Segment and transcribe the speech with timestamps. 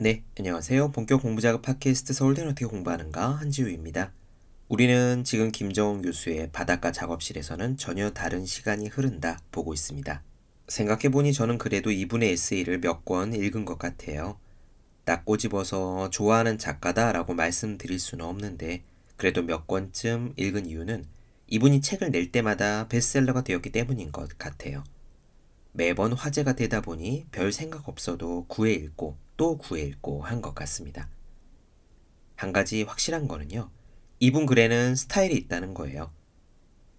[0.00, 0.92] 네, 안녕하세요.
[0.92, 4.12] 본격 공부작업 팟캐스트 서울대는 어떻게 공부하는가 한지우입니다.
[4.68, 10.22] 우리는 지금 김정은 교수의 바닷가 작업실에서는 전혀 다른 시간이 흐른다 보고 있습니다.
[10.68, 14.38] 생각해보니 저는 그래도 이분의 에세이를 몇 권 읽은 것 같아요.
[15.04, 18.84] 딱 꼬집어서 좋아하는 작가다라고 말씀드릴 수는 없는데
[19.16, 21.06] 그래도 몇 권쯤 읽은 이유는
[21.48, 24.84] 이분이 책을 낼 때마다 베스트셀러가 되었기 때문인 것 같아요.
[25.72, 31.08] 매번 화제가 되다 보니 별 생각 없어도 구해 읽고 또 구해 읽고 한 것 같습니다.
[32.36, 33.70] 한 가지 확실한 거는요.
[34.20, 36.10] 이분 글에는 스타일이 있다는 거예요.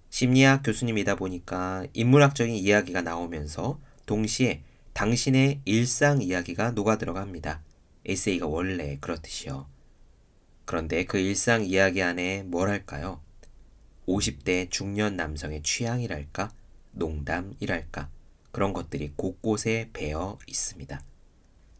[0.09, 4.63] 심리학 교수님이다 보니까 인문학적인 이야기가 나오면서 동시에
[4.93, 7.61] 당신의 일상 이야기가 녹아 들어갑니다.
[8.05, 9.67] 에세이가 원래 그렇듯이요.
[10.65, 13.21] 그런데 그 일상 이야기 안에 뭘 할까요?
[14.07, 16.51] 50대 중년 남성의 취향이랄까?
[16.93, 18.09] 농담이랄까?
[18.51, 21.01] 그런 것들이 곳곳에 배어 있습니다.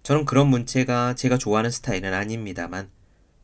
[0.09, 2.89] 저는 그런 문체가 제가 좋아하는 스타일은 아닙니다만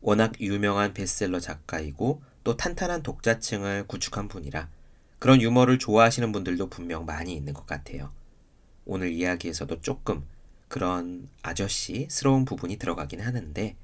[0.00, 4.68] 워낙 유명한 베스트셀러 작가이고 또 탄탄한 독자층을 구축한 분이라
[5.20, 8.10] 그런 유머를 좋아하시는 분들도 분명 많이 있는 것 같아요.
[8.84, 10.24] 오늘 이야기에서도 조금
[10.66, 13.76] 그런 아저씨스러운 부분이 들어가긴 하는데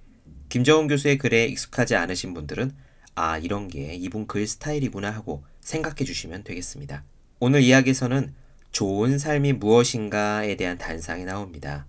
[0.48, 2.74] 김정은 교수의 글에 익숙하지 않으신 분들은
[3.14, 7.04] 아 이런 게 이분 글 스타일이구나 하고 생각해 주시면 되겠습니다.
[7.38, 8.34] 오늘 이야기에서는
[8.72, 11.86] 좋은 삶이 무엇인가에 대한 단상이 나옵니다.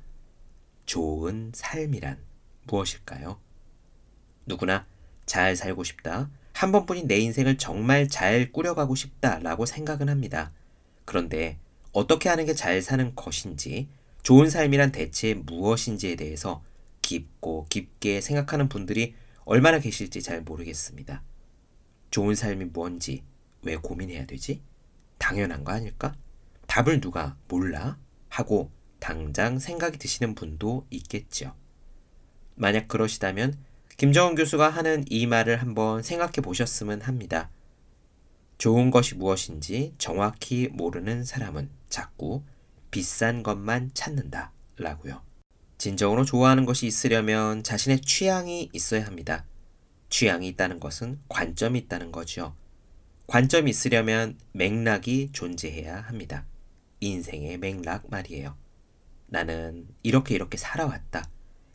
[0.85, 2.17] 좋은 삶이란
[2.65, 3.39] 무엇일까요?
[4.45, 4.85] 누구나
[5.25, 6.29] 잘 살고 싶다.
[6.53, 10.51] 한 번뿐인 내 인생을 정말 잘 꾸려가고 싶다라고 생각은 합니다.
[11.05, 11.57] 그런데
[11.91, 13.87] 어떻게 하는 게 잘 사는 것인지,
[14.23, 16.63] 좋은 삶이란 대체 무엇인지에 대해서
[17.01, 21.21] 깊고 깊게 생각하는 분들이 얼마나 계실지 잘 모르겠습니다.
[22.11, 23.23] 좋은 삶이 뭔지
[23.63, 24.61] 왜 고민해야 되지?
[25.17, 26.15] 당연한 거 아닐까?
[26.67, 27.97] 답을 누가 몰라?
[28.29, 28.71] 하고
[29.03, 31.53] 당장 생각이 드시는 분도 있겠죠.
[32.55, 33.57] 만약 그러시다면
[33.97, 37.49] 김정은 교수가 하는 이 말을 한번 생각해 보셨으면 합니다.
[38.57, 42.43] 좋은 것이 무엇인지 정확히 모르는 사람은 자꾸
[42.91, 44.53] 비싼 것만 찾는다.
[44.77, 45.21] 라고요.
[45.77, 49.43] 진정으로 좋아하는 것이 있으려면 자신의 취향이 있어야 합니다.
[50.09, 52.55] 취향이 있다는 것은 관점이 있다는 거죠.
[53.27, 56.45] 관점이 있으려면 맥락이 존재해야 합니다.
[57.01, 58.62] 인생의 맥락 말이에요.
[59.27, 61.27] 나는 이렇게 이렇게 살아왔다.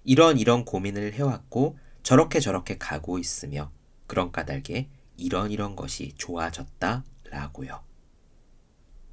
[0.05, 3.71] 이런 이런 고민을 해왔고 저렇게 저렇게 가고 있으며
[4.07, 7.83] 그런 까닭에 이런 이런 것이 좋아졌다 라고요.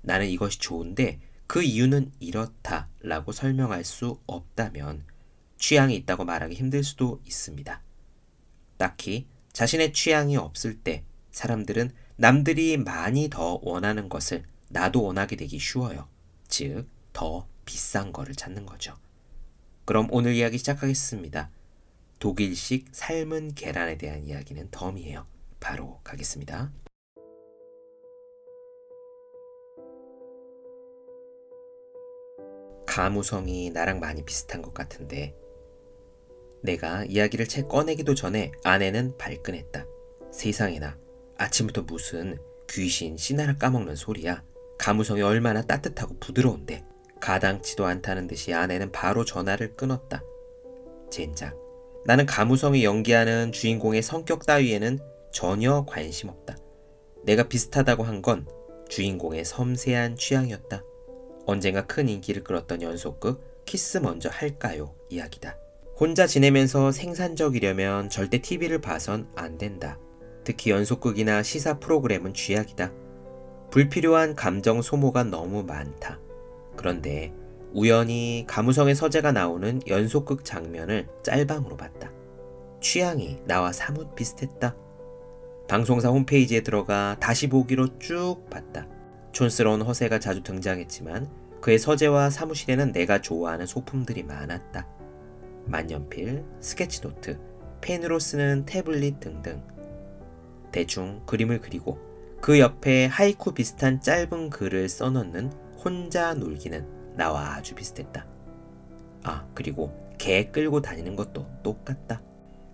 [0.01, 5.03] 나는 이것이 좋은데 그 이유는 이렇다 라고 설명할 수 없다면
[5.57, 7.81] 취향이 있다고 말하기 힘들 수도 있습니다.
[8.77, 16.07] 딱히 자신의 취향이 없을 때 사람들은 남들이 많이 더 원하는 것을 나도 원하게 되기 쉬워요.
[16.47, 18.95] 즉, 더 비싼 거를 찾는 거죠.
[19.85, 21.49] 그럼 오늘 이야기 시작하겠습니다.
[22.19, 25.27] 독일식 삶은 계란에 대한 이야기는 덤이에요.
[25.59, 26.71] 바로 가겠습니다.
[32.85, 35.35] 가무성이 나랑 많이 비슷한 것 같은데
[36.63, 39.85] 내가 이야기를 채 꺼내기도 전에 아내는 발끈했다.
[40.31, 40.97] 세상에나
[41.37, 42.37] 아침부터 무슨
[42.69, 44.43] 귀신 씨나라 까먹는 소리야.
[44.77, 46.83] 가무성이 얼마나 따뜻하고 부드러운데
[47.25, 50.21] 가당치도 않다는 듯이 아내는 바로 전화를 끊었다.
[51.09, 51.57] 젠장.
[52.05, 54.99] 나는 가무성이 연기하는 주인공의 성격 따위에는
[55.31, 56.55] 전혀 관심 없다.
[57.23, 58.47] 내가 비슷하다고 한 건
[58.89, 60.83] 주인공의 섬세한 취향이었다.
[61.47, 64.93] 언젠가 큰 인기를 끌었던 연속극 키스 먼저 할까요?
[65.09, 65.57] 이야기다.
[65.99, 69.97] 혼자 지내면서 생산적이려면 절대 TV를 봐선 안 된다.
[70.43, 72.91] 특히 연속극이나 시사 프로그램은 쥐약이다.
[73.71, 76.19] 불필요한 감정 소모가 너무 많다.
[76.75, 77.33] 그런데
[77.73, 82.11] 우연히 감우성의 서재가 나오는 연속극 장면을 짤방으로 봤다.
[82.81, 84.75] 취향이 나와 사뭇 비슷했다.
[85.67, 88.87] 방송사 홈페이지에 들어가 다시 보기로 쭉 봤다.
[89.31, 91.27] 촌스러운 허세가 자주 등장했지만
[91.59, 94.87] 그의 서재와 사무실에는 내가 좋아하는 소품들이 많았다.
[95.65, 97.39] 만년필, 스케치노트,
[97.81, 99.61] 펜으로 쓰는 태블릿 등등.
[100.71, 101.97] 대충 그림을 그리고
[102.39, 105.51] 그 옆에 하이쿠 비슷한 짧은 글을 써놓는
[105.85, 108.25] 혼자 놀기는 나와 아주 비슷했다.
[109.23, 112.21] 아, 그리고 개 끌고 다니는 것도 똑같다.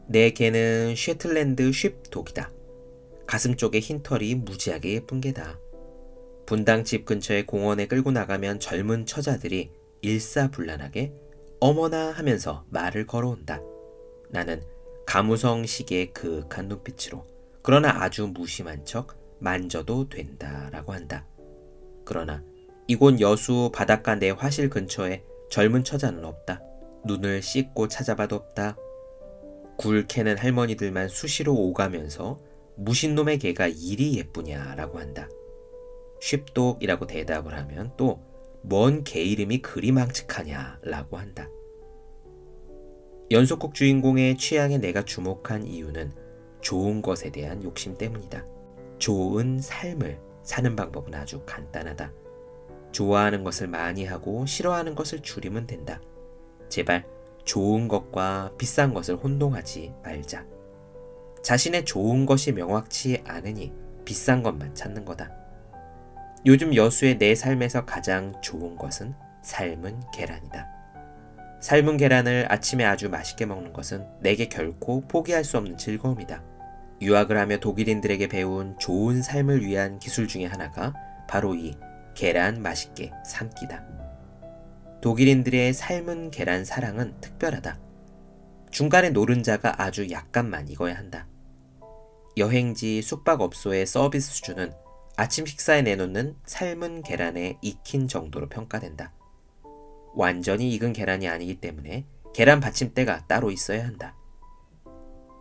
[0.08, 2.50] 내 개는 쉐틀랜드 쉽독이다.
[3.28, 5.60] 가슴 쪽에 흰 털이 무지하게 예쁜 개다.
[6.46, 9.72] 분당 집 근처의 공원에 끌고 나가면 젊은 처자들이
[10.02, 11.14] 일사불란하게
[11.60, 13.62] 어머나 하면서 말을 걸어온다.
[14.30, 14.64] 나는
[15.06, 17.26] 가무성식의 그윽한 눈빛으로
[17.62, 21.26] 그러나 아주 무심한 척 만져도 된다라고 한다.
[22.04, 22.44] 그러나
[22.88, 26.62] 이곳 여수 바닷가 내 화실 근처에 젊은 처자는 없다.
[27.06, 28.76] 눈을 씻고 찾아봐도 없다.
[29.78, 32.40] 굴 캐는 할머니들만 수시로 오가면서
[32.76, 35.28] 무신놈의 개가 일이 예쁘냐라고 한다.
[36.20, 38.20] 쉽독이라고 대답을 하면 또
[38.68, 41.50] 뭔 개 이름이 그리 망측하냐라고 한다.
[43.32, 46.12] 연속곡 주인공의 취향에 내가 주목한 이유는
[46.62, 48.46] 좋은 것에 대한 욕심 때문이다.
[49.00, 52.14] 좋은 삶을 사는 방법은 아주 간단하다.
[52.92, 56.02] 좋아하는 것을 많이 하고 싫어하는 것을 줄이면 된다.
[56.70, 57.06] 제발
[57.44, 60.46] 좋은 것과 비싼 것을 혼동하지 말자.
[61.44, 63.74] 자신의 좋은 것이 명확치 않으니
[64.06, 65.32] 비싼 것만 찾는 거다.
[66.46, 69.14] 요즘 여수의 내 삶에서 가장 좋은 것은
[69.44, 70.68] 삶은 계란이다.
[71.62, 76.42] 삶은 계란을 아침에 아주 맛있게 먹는 것은 내게 결코 포기할 수 없는 즐거움이다.
[77.02, 80.94] 유학을 하며 독일인들에게 배운 좋은 삶을 위한 기술 중의 하나가
[81.28, 81.76] 바로 이
[82.16, 83.84] 계란 맛있게 삶기다.
[85.02, 87.80] 독일인들의 삶은 계란 사랑은 특별하다.
[88.70, 91.28] 중간에 노른자가 아주 약간만 익어야 한다.
[92.38, 94.72] 여행지 숙박업소의 서비스 수준은
[95.18, 99.12] 아침 식사에 내놓는 삶은 계란에 익힌 정도로 평가된다.
[100.14, 104.16] 완전히 익은 계란이 아니기 때문에 계란 받침대가 따로 있어야 한다.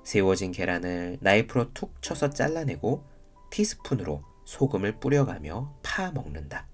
[0.04, 3.04] 세워진 계란을 나이프로 툭 쳐서 잘라내고
[3.50, 6.66] 티스푼으로 소금을 뿌려가며 파 먹는다.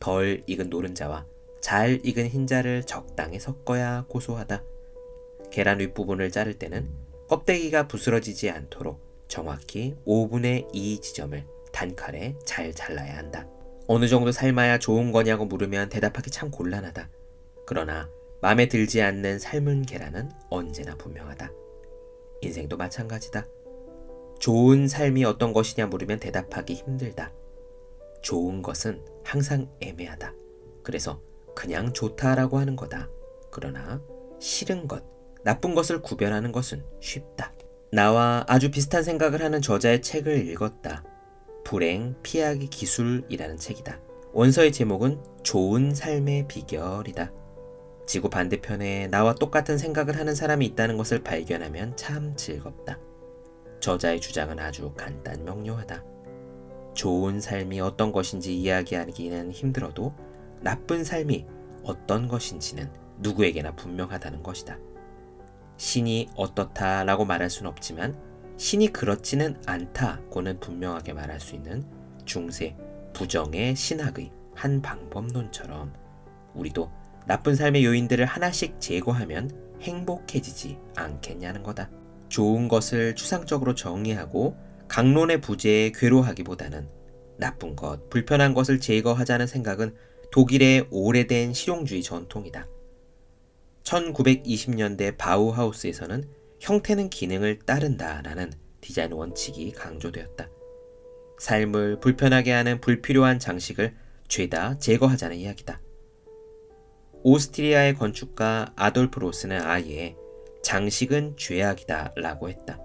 [0.00, 1.24] 덜 익은 노른자와
[1.60, 4.60] 잘 익은 흰자를 적당히 섞어야 고소하다.
[5.52, 6.88] 계란 윗부분을 자를 때는
[7.28, 13.46] 껍데기가 부스러지지 않도록 정확히 5분의 2 지점을 단칼에 잘 잘라야 한다.
[13.86, 17.08] 어느 정도 삶아야 좋은 거냐고 물으면 대답하기 참 곤란하다.
[17.66, 18.08] 그러나
[18.42, 21.52] 마음에 들지 않는 삶은 계란은 언제나 분명하다.
[22.40, 23.46] 인생도 마찬가지다.
[24.38, 27.32] 좋은 삶이 어떤 것이냐 물으면 대답하기 힘들다.
[28.22, 30.32] 좋은 것은 항상 애매하다.
[30.82, 31.20] 그래서
[31.54, 33.08] 그냥 좋다라고 하는 거다.
[33.50, 34.00] 그러나
[34.38, 35.02] 싫은 것,
[35.42, 37.52] 나쁜 것을 구별하는 것은 쉽다.
[37.90, 41.04] 나와 아주 비슷한 생각을 하는 저자의 책을 읽었다.
[41.64, 44.00] 불행 피하기 기술이라는 책이다.
[44.32, 47.32] 원서의 제목은 좋은 삶의 비결이다.
[48.06, 52.98] 지구 반대편에 나와 똑같은 생각을 하는 사람이 있다는 것을 발견하면 참 즐겁다.
[53.80, 56.02] 저자의 주장은 아주 간단 명료하다.
[56.94, 60.12] 좋은 삶이 어떤 것인지 이야기하기는 힘들어도
[60.60, 61.46] 나쁜 삶이
[61.84, 64.78] 어떤 것인지는 누구에게나 분명하다는 것이다.
[65.76, 68.16] 신이 어떻다라고 말할 수는 없지만
[68.56, 71.84] 신이 그렇지는 않다고는 분명하게 말할 수 있는
[72.24, 72.76] 중세
[73.12, 75.92] 부정의 신학의 한 방법론처럼
[76.54, 76.90] 우리도
[77.26, 81.88] 나쁜 삶의 요인들을 하나씩 제거하면 행복해지지 않겠냐는 거다.
[82.28, 84.56] 좋은 것을 추상적으로 정의하고
[84.88, 86.88] 강론의 부재에 괴로하기보다는
[87.38, 89.94] 나쁜 것, 불편한 것을 제거하자는 생각은
[90.32, 92.66] 독일의 오래된 실용주의 전통이다.
[93.84, 96.28] 1920년대 바우하우스에서는
[96.60, 100.48] 형태는 기능을 따른다라는 디자인 원칙이 강조되었다.
[101.38, 103.94] 삶을 불편하게 하는 불필요한 장식을
[104.26, 105.80] 죄다 제거하자는 이야기다.
[107.22, 110.16] 오스트리아의 건축가 아돌프 로스는 아예
[110.62, 112.80] 장식은 죄악이다 라고 했다.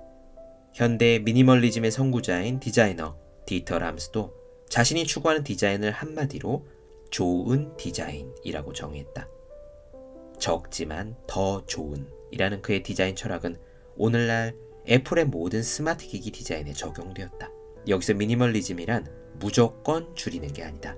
[0.74, 4.34] 현대 미니멀리즘의 선구자인 디자이너 디터 람스도
[4.70, 6.66] 자신이 추구하는 디자인을 한마디로
[7.12, 9.28] 좋은 디자인이라고 정의했다.
[10.40, 13.58] 적지만 더 좋은 이라는 그의 디자인 철학은
[13.96, 14.56] 오늘날
[14.90, 17.52] 애플의 모든 스마트 기기 디자인에 적용되었다.
[17.88, 19.08] 여기서 미니멀리즘이란
[19.40, 20.98] 무조건 줄이는 게 아니다.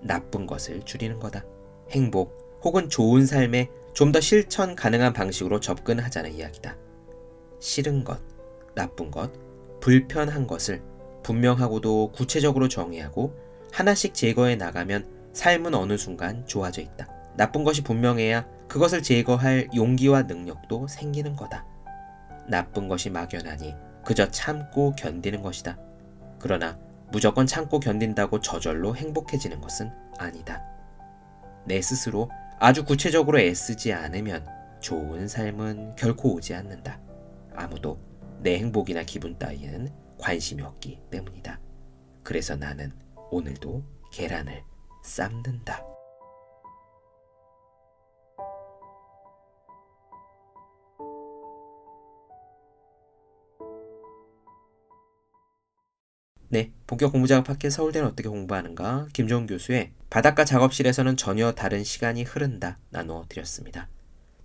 [0.00, 1.44] 나쁜 것을 줄이는 거다.
[1.90, 6.76] 행복, 혹은 좋은 삶에 좀 더 실천 가능한 방식으로 접근하자는 이야기다.
[7.60, 8.20] 싫은 것,
[8.74, 9.32] 나쁜 것,
[9.80, 10.82] 불편한 것을
[11.22, 13.34] 분명하고도 구체적으로 정의하고
[13.72, 17.08] 하나씩 제거해 나가면 삶은 어느 순간 좋아져 있다.
[17.36, 21.64] 나쁜 것이 분명해야 그것을 제거할 용기와 능력도 생기는 거다.
[22.48, 25.78] 나쁜 것이 막연하니 그저 참고 견디는 것이다.
[26.38, 26.78] 그러나
[27.10, 30.62] 무조건 참고 견딘다고 저절로 행복해지는 것은 아니다.
[31.66, 32.30] 내 스스로
[32.60, 34.44] 아주 구체적으로 애쓰지 않으면
[34.80, 37.00] 좋은 삶은 결코 오지 않는다.
[37.54, 37.98] 아무도
[38.40, 39.88] 내 행복이나 기분 따위에는
[40.18, 41.60] 관심이 없기 때문이다.
[42.24, 42.92] 그래서 나는
[43.30, 44.62] 오늘도 계란을
[45.04, 45.97] 삶는다.
[56.88, 63.26] 본격 공부작업 팟캐 서울대는 어떻게 공부하는가 김종 교수의 바닷가 작업실에서는 전혀 다른 시간이 흐른다 나누어
[63.28, 63.88] 드렸습니다.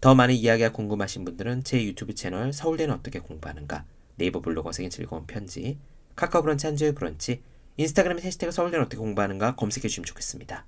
[0.02, 3.86] 더 많은 이야기가 궁금하신 분들은 제 유튜브 채널 서울대는 어떻게 공부하는가
[4.18, 5.78] 네이버 블로그 생의 즐거운 편지
[6.18, 7.42] 카카오 브런치 한주의 브런치
[7.78, 10.66] 인스타그램 해시태그 서울대는 어떻게 공부하는가 검색해 주시면 좋겠습니다.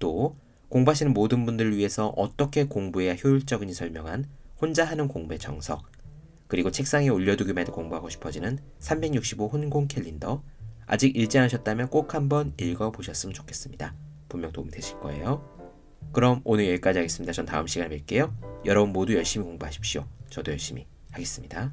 [0.00, 0.34] 또
[0.70, 4.24] 공부하시는 모든 분들을 위해서 어떻게 공부해야 효율적인지 설명한
[4.60, 5.84] 혼자 하는 공부의 정석,
[6.48, 10.42] 그리고 책상에 올려두기만 해도 공부하고 싶어지는 365 혼공 캘린더,
[10.86, 13.94] 아직 읽지 않으셨다면 꼭 한번 읽어보셨으면 좋겠습니다.
[14.28, 15.48] 분명 도움이 되실 거예요.
[16.12, 17.32] 그럼 오늘 여기까지 하겠습니다.
[17.32, 18.32] 전 다음 시간에 뵐게요.
[18.64, 20.06] 여러분 모두 열심히 공부하십시오.
[20.30, 21.72] 저도 열심히 하겠습니다.